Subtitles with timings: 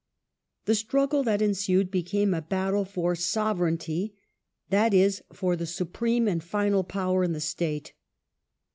[0.65, 4.13] The struggle that ensued became a battle for "sove reignty",
[4.71, 7.93] that is for the supreme and final power in the state.